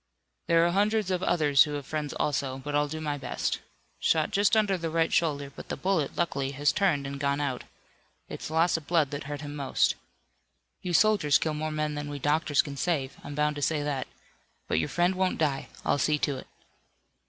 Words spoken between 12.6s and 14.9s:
can save. I'm bound to say that. But your